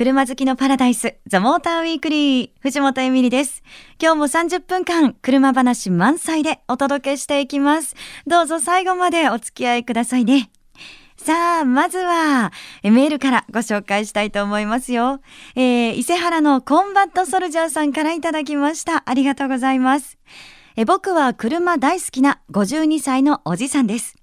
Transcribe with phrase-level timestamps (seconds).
[0.00, 3.62] 車好きのパラダイス、ザ・モーターウィークリー、藤本エミリです。
[4.00, 7.94] 今日も30分間、車話満載でお届けしていきます。
[8.26, 10.50] どうぞ最後までお付き合いくださいね。
[11.18, 12.50] さあ、まずは、
[12.82, 15.20] メールからご紹介したいと思いますよ。
[15.54, 19.02] えー、伊勢原のコンバットソルジャーさんからいただきました。
[19.04, 20.16] ありがとうございます。
[20.76, 24.19] え僕は車大好きな52歳のおじさんです。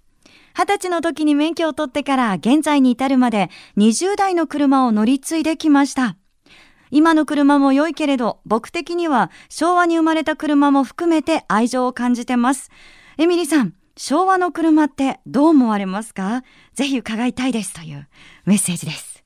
[0.57, 6.17] 20歳の時に免許を取ってから現在に至るまで20台の車を乗り継いできました。
[6.89, 12.71] 今の車も良いけれど、僕的には昭和に生まれた車も含めて愛情を感じてます。
[13.19, 16.41] エミリさん、昭和の車ってどう思われますか？
[16.73, 18.07] ぜひ伺いたいですという
[18.45, 19.23] メッセージです。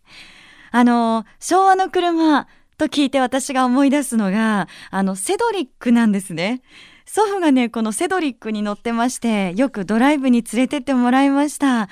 [0.72, 2.46] あの、昭和の車
[2.78, 6.62] と聞いて私が思い出すのが、あの、セドリックなんですね。
[7.06, 11.90] 祖父がね、このセドリックに乗ってまして、よくドライブに連れてってもらいました。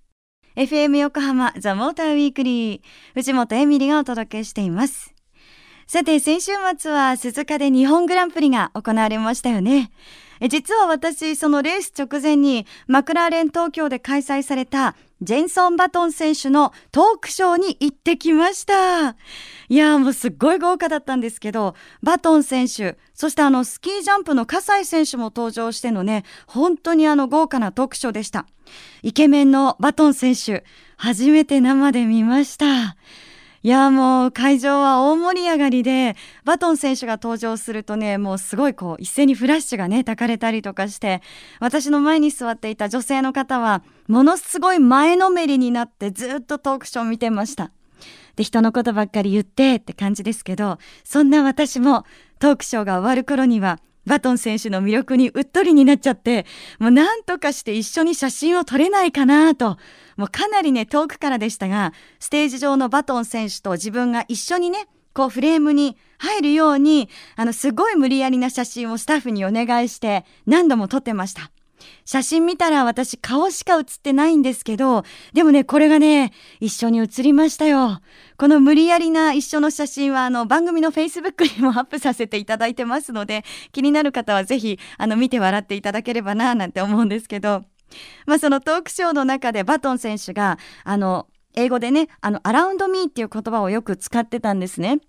[0.59, 2.81] FM 横浜ザ・モーターウィークリー
[3.15, 5.15] 藤本エミリがお届けしています。
[5.87, 9.93] さて、先週末は鈴鹿で日本グランプリが行われましたよね。
[10.49, 19.17] 実は私、そのレース直前にマクラーレン東京で開催されたジェンソン・バトン選手のトークショーに行ってきました。
[19.69, 28.47] いやーもうすっごい豪華だったんですけど、バトン選手、そしてあのスキージャンプの葛西選手も登場してのね、本当にあの豪華なトークショーでした。
[29.03, 30.65] イケメンのバトン選手、
[30.97, 32.97] 初めて生で見ました。
[33.65, 36.15] いやもう会場は大盛り上がりで、
[36.45, 41.23] バトン選手が登場するとね、もうすごいこう一斉にフラッシュがね、焚かれたりとかして、
[41.59, 47.73] 私の前に座っていた女性の方は、ものすごい前のめりになってずっとトークショー見てました。
[48.37, 52.05] で、人のことばっかり言ってって感じですけど、そんな私も
[52.39, 56.47] トークショーが終わる頃には、バトン選手の魅力にうっとりになっちゃって、
[56.81, 59.77] もうなんとかして一緒に写真を撮れないかなと、
[60.17, 71.51] もうかなりね、遠くからでしたが、ステージ上のバトン選手と自分が一緒にね、こうフレームに入るように、あの、すごい無理やりな写真をスタッフにお願いして何度も撮ってました。
[72.05, 78.01] 写真見たら私顔しか写ってないんですけど、でもね、これがね、一緒に写りましたよ。
[78.37, 87.65] この無理やりな一緒の写真は、あの、番組の Facebook にもアップさせていただいてますので、気になる方はぜひ、あの、見て笑っていただければな、なんて思うんですけど、
[88.27, 95.01] まあ、そのトークショーの中でバトン選手が、あの、英語でね、あの、アラウンドミーっていう言葉をよく使ってたんですね。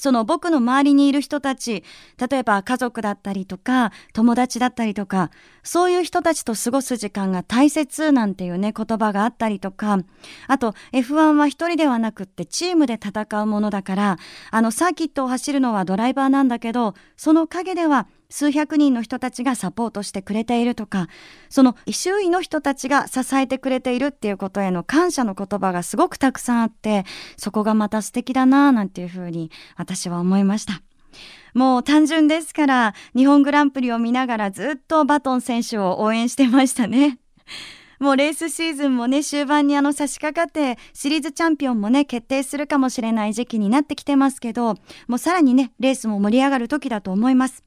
[0.00, 1.84] その僕の周りにいる人たち、
[2.30, 5.30] 例えば家族だったりとか、友達だったりとか、
[5.62, 9.98] そういう人たちと過ごす時間が大切なんていうね、言葉があったりとか、
[10.46, 14.18] あと F1 は一人ではなくってチームで戦うものだから、
[14.50, 21.08] あのサーキットを走るのはドライバーなんだけど、その陰では数百人の人たちがサポートしてくれているとか、
[21.50, 27.04] その周囲の人たちが支えてくれているっていうことへの感謝の言葉がすごくたくさんあって、
[27.36, 30.80] そこがまた素敵だなぁなんていうふうに私は思いました。
[31.54, 37.18] もう単純ですから、日本グランプリを見ながらずっとバトン選手を応援してましたね。
[37.98, 44.76] もうレースシーズンもね、終盤にあの差し掛かって、シリーズチャンピオンもね、決定するかもしれない時期になってきてますけど、
[45.06, 47.62] もうさらにね、レースも盛り上がる時だと思います。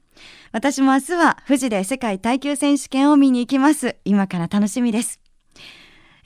[0.52, 3.96] 私も明日は富士で世界耐久選手権を見に行きます。
[4.04, 5.20] 今から楽しみです。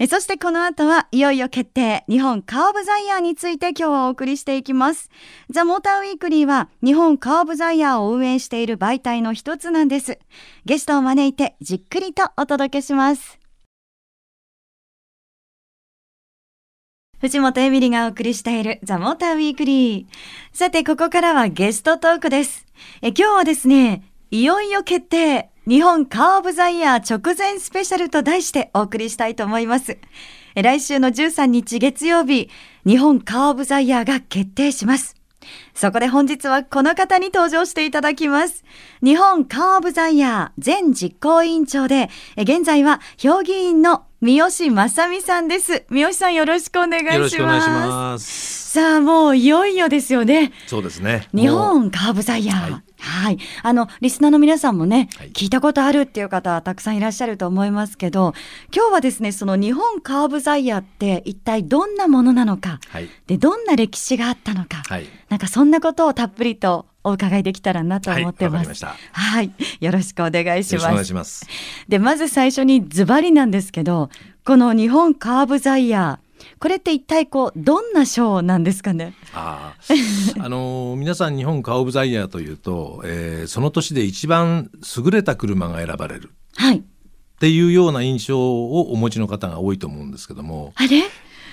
[0.01, 5.11] えそしてこの後はいよいよ決定、日本カーブザイヤーについて今日はお送りしていきます。
[5.51, 10.21] ザ・モーターウィークリーは日本カーブザイヤーを運営している媒体の一つなんです。
[10.67, 13.41] ゲストを招いてじっくりとお届けします。
[17.21, 20.07] 藤本エミリがお送りしているザ・モーターウィークリー。
[20.53, 22.65] さて、ここからはゲストトークです。
[23.03, 29.99] え今日はですね、いよいよ決定日本カーオブザイヤー直前スペシャルと題してお送りしたいと思います。
[30.55, 32.51] 来週の13日月曜日、
[32.87, 35.18] 日本カー・オブ・ザ・イヤーが決定します。
[35.75, 38.65] そこで本日はこの方に登場していただきます。
[39.03, 45.85] 日本カー・オブ・ザ・イヤー前実行委員長で、現在は評議員の三好正美さんです。
[45.91, 47.17] 三好さんよろしくお願いします。
[47.17, 48.71] よろしくお願いします。
[48.73, 50.53] さあ、もういよいよですよね。
[50.67, 51.29] そうですね。
[51.35, 52.73] 日本カーブザイヤー。
[52.73, 53.39] はいはい。
[53.63, 58.35] あの、リスナーの皆さんもね、はい、聞いたことあるっていう方たくさんいらっしゃると思いますけど、
[58.75, 68.85] 今日はですね、その日本カーブザイヤーって一体どんなものなのか、はい、で、どんな歴史があったのか、はい、なんかそんなことをたっぷりとお伺いできたらなと思ってます。
[68.85, 70.87] はい、はい、よろしくお願いします。
[70.87, 71.47] お願いします。
[71.89, 74.11] で、まず最初にズバリなんですけど、
[74.45, 76.28] この日本カーブザイヤー、
[76.59, 79.15] これって一体こうどんな賞なんですかね？
[79.35, 79.75] あ
[80.41, 86.31] あのー、皆さん日本カー・オブ・ザ・イヤーというと、えー、その年で一番優れた車が選ばれる。
[86.57, 86.79] はい。
[86.79, 86.83] っ
[87.41, 90.73] ていうような印象をお持ちの方が多いと思うんですけども。
[90.77, 91.03] あれ？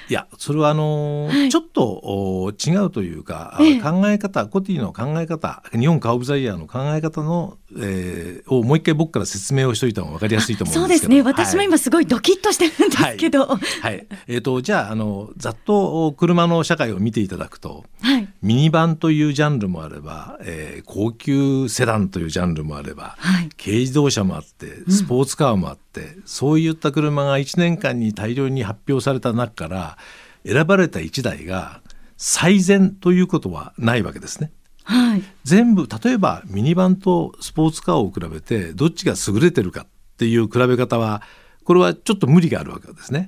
[0.09, 11.13] いやそれはあのーはい、ちょっと違うというか、ええ、考え方コティの考え方日本カー・オブ・ザ・イヤーの考え方のえー、をもう一回僕から説明をしといた方が分かりやすいと思うんですけど。
[11.13, 11.43] そうですね。
[11.45, 25.84] 私も今すごいドキッとしてるんですけど、はい、はい、えーと、じゃああのざっと車の社会を見ていただくと、はい、ミニバンというジャンルもあれば、えー、高級セダンというジャンルもあれば、はい、軽自動車もあってスポーツカーもあって、うん、
[26.25, 29.97] そういった車が1年間に大量に発表された中から
[30.45, 31.81] 選ばれた1台が
[32.17, 34.51] 最善ということはないわけですね。
[34.83, 39.87] はい、全部例えばミニバンとスポーツカーを比べてどっちが優れてるかっ
[40.17, 41.23] ていう比べ方は
[41.63, 43.27] これはちょっと無理があるわけですね。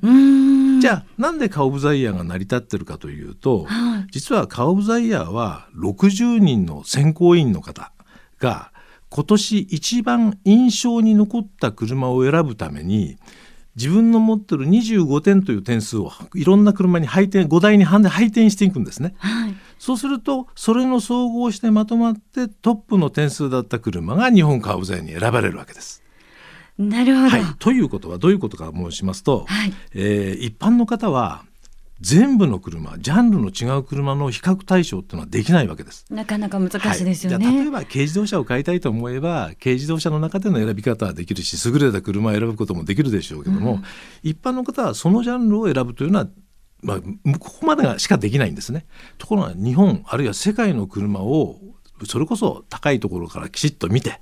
[0.79, 7.91] じゃあなんでカオブザイヤーが成り立ってるかというと、はい、実はカオブザイヤーは60人の選考委員の方
[8.39, 8.71] が
[9.09, 13.17] 今年一番印象に残った車を選ぶために
[13.75, 19.15] 自分の持ってる25点という点数をいろんな車に配点5台に配点していくんですね。
[19.17, 26.03] はいそうするとそれの総合してまとまってトップの点数だった車が日本カーブ税に選ばれるわけです。
[26.77, 31.43] なるほど、はい、ということはどういうことか申しますと、はい、えー、一般の方は
[32.01, 36.05] 全部の車ジャンルの違う車の比較対象っていうのはできないわけです。
[36.09, 43.83] なかなか難しいですよね、はい、例えば軽自動車を買いたいと思えば軽自動車の中での選び方はできるし優れた車を選ぶこともできるでしょうけども、うん、
[44.23, 46.27] 一般の方はそのジャンルを選ぶというのは
[46.83, 46.99] まあ、
[47.39, 48.85] ここまでがしかできないんですね。
[49.17, 51.59] ところが日本あるいは世界の車を
[52.05, 54.19] それこそ高いところからきちっと見て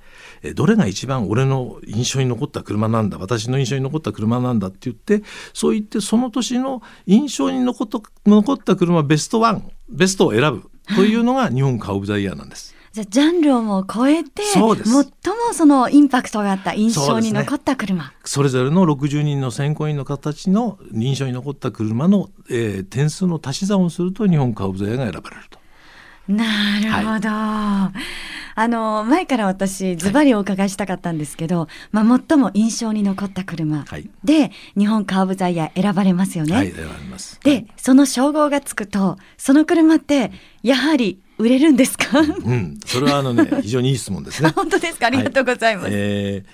[0.54, 12.74] どれが一番俺の印象に残った車なんだ私の印象に残った車なんだって言ってそう言ってその年の印象に残った残った車ベストワンベストを選ぶというのが日本カー・オブ・ザ・イヤーなんです。
[12.92, 14.64] じゃジャンルをも超えて最
[14.94, 15.04] も
[15.52, 25.58] そのインパクトがあった印象に残った車そ、ね,、れぞれの60人の選考員の形の印象に残った車の、えー、点数の足し算をすると日本カーブザヤが選ばれると。
[26.28, 27.98] なるほど、はい、
[28.54, 33.84] あの前から私ズバリお伺いしたかったんですけど、はい、まあ、最も印象に残った車
[34.24, 36.54] で、日本カーブザイヤー選ばれますよね。
[36.54, 37.38] はい、選ばれます。
[37.44, 40.32] で、その称号がつくとその車って
[40.62, 44.50] やはり売れるんですか、うん、それはあのね 非常にいい質問ですね。
[44.50, 45.06] 本当ですか？
[45.06, 45.88] ありがとうございます。
[45.92, 46.44] え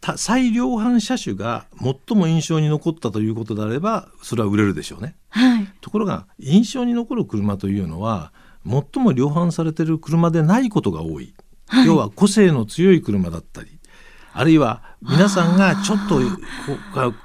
[0.00, 5.16] ー、最量販車種が最も印象に残ったということであればそれは売れるでしょうね。
[5.30, 8.32] はい、ところが印象に残る車というのは
[8.68, 11.34] 最も量販されている車でないことが多い、
[11.68, 13.78] はい、要は個性の強い車だったり
[14.32, 16.20] あるいは皆さんがちょっと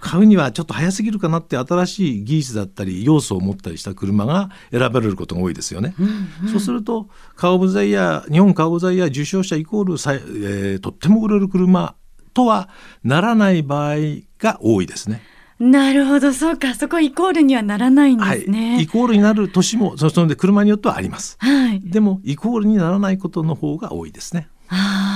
[0.01, 5.93] 買うにはちょっと早すぎるかなって新しい技術だったり要素を持ったりした車が選ばれることが多いですよね。
[5.99, 11.95] うんうん、そうするとカーオブザイヤー日本カーオブザイヤー受賞者イコールさ、えー、とっても売れる車
[12.33, 12.69] とは
[13.03, 13.95] ならない場合
[14.39, 15.21] が多いですね。
[15.59, 25.12] なるほどそうかそこイコールにはならないんですね、はい、イコールになる年もそので車によってはあります、はい、でもイコールにならないことの方が多いですねああ、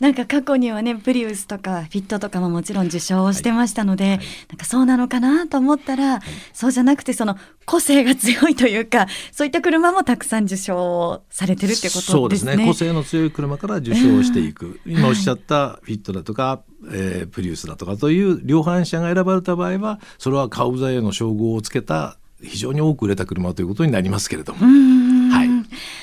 [0.00, 4.16] なんか過去にはねプリウスとかフィットとかももちろん受賞してましたので、はい。
[4.18, 6.20] はい、なんかそうなのかなと思ったら、はい、
[6.52, 12.12] そうじゃなくてその個性が強いというかそういった車もたくさん受賞されてるってことですね。
[12.12, 12.66] そうですね。
[12.66, 24.60] 個性の強い車から受賞していく、今おっしゃったフィットだとか、えー、プリウスだとかという量販車が選ばれた場合はそれはカウザへの称号をつけた非常に多く売れた車ということになりますけれども。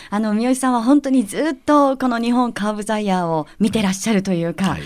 [0.10, 4.86] はい、あの三好さんは本当にずっとこの日本カーブザイヤーを見てらっしゃるというか、はい、え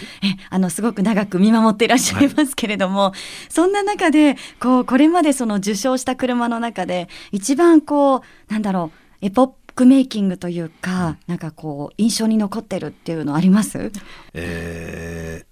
[0.49, 3.13] あのすごく長く見守っていらっしゃいますけれども、はい、
[3.51, 8.21] そんな中でこうこれまでその受賞した車の中で一番こう
[8.51, 13.91] なんだろうエポックメイキングというか、なんかこう印象に残ってるっていうのあります？
[14.33, 15.45] えー、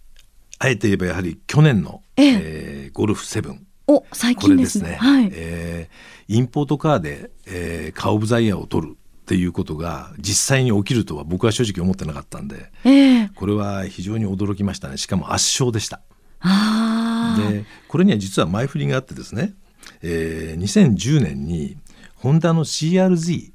[0.59, 2.89] あえて言えばやはり去年の、ええ。
[2.89, 3.65] ー、ゴルフセブン。
[3.88, 4.97] お最近ですね。
[5.00, 8.97] はい、えー、インポートカーで、えー、カーオブザイヤーを取る
[9.27, 14.96] っていうことが実際に起きるとは僕は正直思ってなかったんで、えー、これは非常に驚きましたね。
[14.96, 16.00] しかも圧勝でした。
[17.38, 19.53] でこれには実は前振りがあってですね、
[20.01, 21.75] えー、2010年に
[22.15, 23.51] ホンダの CRZ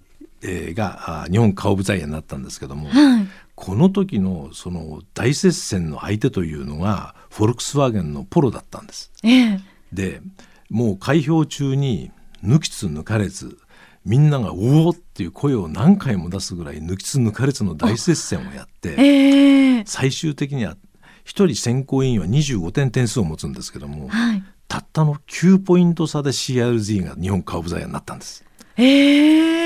[0.74, 9.10] が日本カーオブザイヤーになったんですけども、はい、この時のその大接戦の相手というのがフォルクスワーゲンのポロだったんです。
[9.24, 9.60] えー、
[9.90, 10.20] で
[10.68, 12.10] もう開票中に
[12.44, 13.56] 抜きつ抜かれず
[14.04, 20.76] みんなが「おお!」っていう声を何回も出すぐらい抜きつ抜かれつの大接戦をやって、えー、最終的には
[21.24, 28.44] 1人選考委員は25点点数を持つんですけども、はい、たったの9ポイント差で CRZ が日本カーブザイヤーになったんです。
[28.76, 28.82] え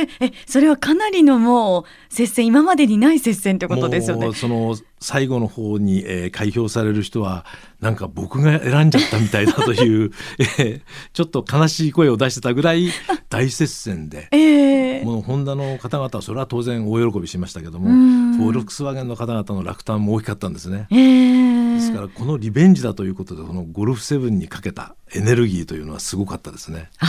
[0.03, 4.33] ー、えそれはかなりのもう接戦今までにない接戦ってことですよね。
[4.33, 7.45] その最後の方に、えー、開票される人は
[7.81, 10.81] なんか僕が選んじゃったみたいだという、 えー、
[11.13, 12.91] ちょっと悲しい声を出してたぐらい
[13.29, 17.89] 大接戦で、えー、もうホンダの方々はそれは当然大喜びしましたけども
[18.37, 20.87] フォルクスワーゲンの方々の落胆も大きかったんですね。
[20.91, 26.89] えー、ですからこのリベンジだということでこのゴルフセブンにかけたエネルギーというのはすごかったですね。
[26.99, 27.07] あ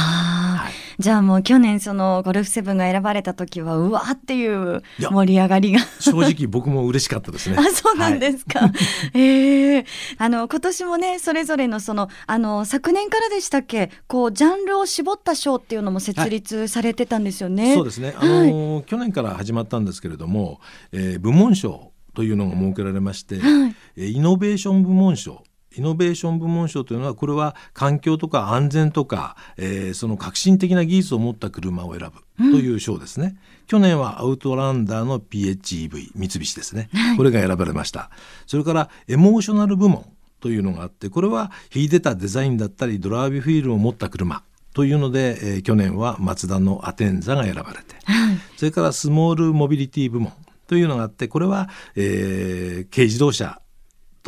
[0.57, 7.57] はい、じゃあもう去年そのゴルフセブンが選ばれた時はうわーっていう盛り上がりが正直僕も嬉しかったですね。
[7.77, 8.59] あそうなんですか。
[8.59, 8.71] はい、
[9.13, 9.85] ええー、
[10.17, 13.91] あの今年もねそれぞれのそのあの昨年からでしたっけ？
[14.07, 17.67] こうジャンルを絞った賞っていうのも設立されてたんですよね。
[17.67, 18.13] はい、そうですね。
[18.17, 20.59] あの、はい、去年から始まったんですけれども、
[20.91, 25.43] えー、部門賞というのが設けられまして、はい、イノベーション部門賞
[25.75, 38.09] イノベーション部門賞というのはこれは環境とか安全とか、えー、その革新的な技術を持った車を選ぶという賞ですね、うん、去年はアウトランダーの PHEV 三菱ですね、はい、これが選ばれました。
[38.45, 40.05] それからエモーショナル部門
[40.39, 44.43] というのがあってこれは秀でたデザインだったりドライブフィールを持った車。
[44.73, 50.33] というので、えー、去年はマツダのアテンザが選ばれて、はい、それからスモールモビリティ部門
[50.67, 53.59] というのがあってこれは、えー、軽自動車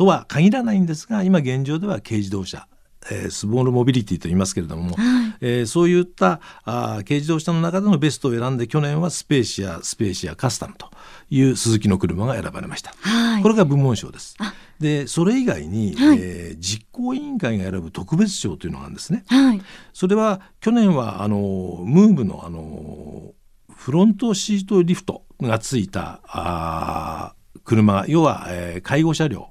[0.00, 2.66] とは限らないんですが今現状では軽自動車
[3.10, 10.90] えー、スモールモビリティと言いますけれども、はい、えー、そういったあ軽自動車の中でのベストを選んで去年はスペーシアスペーシアカスタムと
[11.30, 14.36] いうスズキの車が選ばれました、はい、これが部門賞です。
[14.78, 19.62] でそれ以外に、はい、えー、実行委員会が選ぶ特別賞というのがあるんですね、はい、
[19.94, 21.38] それは去年はあの
[21.86, 23.32] ムーブのあの
[23.74, 29.50] フロントシートリフトがついたあ車要は、えー、介護車両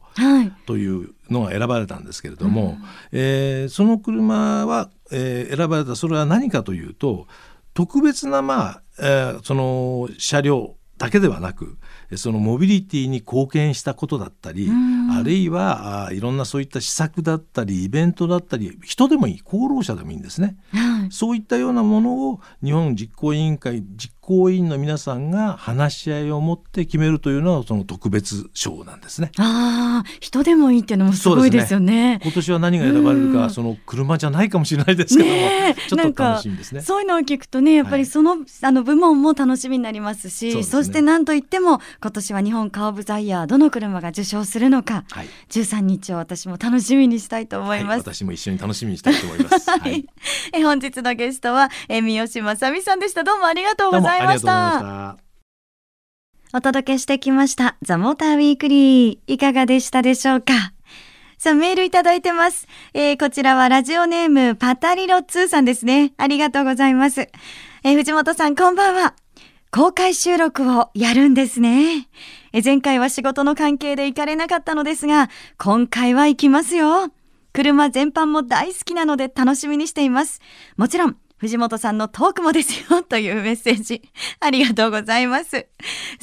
[0.66, 2.78] というのが選ばれたんですけれども、はい、
[3.14, 7.28] えー、その車は、えー、選ばれたそれは何かというと
[7.74, 11.78] 特別な、まあえー、その車両だけではなく
[12.16, 14.70] そのモビリティに貢献したことだったり、
[15.18, 29.32] あるいはあいろんなそういった施策だったりイベントだったり人でもいい功労者でもいいんですね、はい、そういったようなものを日本実行委員会実行委員の皆さんが話し合いを持って決めるというのはその特別賞なんですね。
[29.38, 32.20] ああ人でもいいっていうのもすごいですよね。
[32.20, 36.82] ね今年は何が選ばれるか、その車じゃないかもしれないですけども、ね、ちょっと楽しみですね。
[36.82, 48.00] そういうのを聞くとねやっぱりそのはい、あの部門も楽しみになりますし、そ、ね,、して何といっても今年は日本カーブザイヤーどの車が受賞するのか、はい、13日を私も楽しみにしたいと思います。
[48.00, 49.70] 私も一緒に楽しみにしたいと思います。
[49.72, 50.06] はい、
[50.54, 53.24] え本日のゲストはえ三好正美さんでした。
[53.24, 55.18] どうもありがとうございました。
[56.52, 60.74] お届けしてきましたザ・モーターウィークリーいかがでしたでしょうか？
[61.38, 62.68] さあ、メールいただいてます。
[62.94, 66.14] えー、こちらはラジオネームパタリロ2さんですね。
[66.18, 67.22] ありがとうございます。
[67.22, 69.14] えー、藤本さんこんばんは。
[69.72, 72.10] 公開収録をやるんですね。
[72.52, 77.12] え前回は仕事の関係で行かれなかったのですが、今回は行きますよ。
[77.54, 80.42] 車全般も大好きなので楽しみにしています。
[80.78, 84.02] もちろん、藤本さんのトークもですよというメッセージ
[84.42, 85.68] ありがとうございます。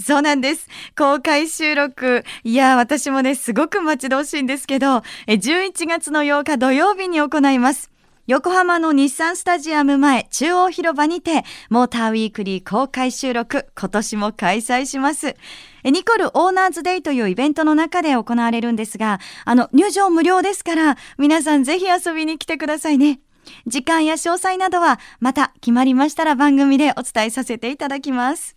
[0.02, 0.68] そうなんです。
[0.96, 2.22] 公開収録。
[2.44, 7.90] いや、私もね、すごく待ち遠しいんですけど、11月の8日土曜日に行います。
[8.26, 15.36] 横浜の日産スタジアム前中央広場にて、モーターウィークリー公開収録、今年も開催します。
[15.84, 23.20] ニコルオーナーズデイというイベントの中で行われるんですが、あの、入場無料ですから、皆さんぜひ遊びに来てくださいね。
[23.68, 28.55] 時間や詳細などはまた決まりましたら番組でお伝えさせていただきます。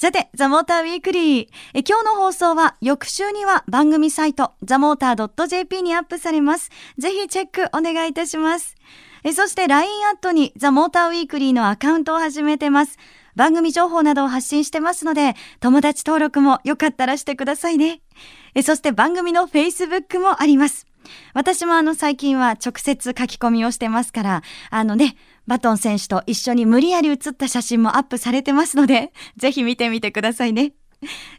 [0.00, 1.48] さて、ザ・モーター・ウィークリー。
[1.74, 6.70] 今日の放送は翌週には番組サイト、ザ・モーター .jp にアップされます。
[6.98, 8.76] ぜひチェックお願いいたします。
[9.24, 12.96] えそして LINE アットにザ・モーター・ウィークリーのアカウントを始めてます。
[13.34, 18.00] 番組情報などを発信してますので、友達登録もよかったらしてくださいね。
[18.54, 20.86] えそして番組の Facebook もあります。
[21.34, 25.16] 私もあの最近は直接書き込みをしてますから、あのね、
[25.48, 30.74] バトン選手と一緒に無理やり写った写真もアップされてますので、 ぜひ見てみてくださいね。